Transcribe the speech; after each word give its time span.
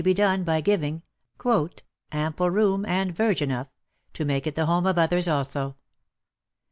be 0.03 0.15
done 0.15 0.43
by 0.43 0.59
giving" 0.61 1.03
Ample 2.11 2.49
room, 2.49 2.87
and 2.87 3.15
verge 3.15 3.39
enough," 3.39 3.67
to 4.15 4.25
make 4.25 4.47
it 4.47 4.55
the 4.55 4.65
home 4.65 4.87
of 4.87 4.97
others 4.97 5.27
also. 5.27 5.75